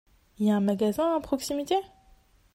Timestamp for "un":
0.55-0.61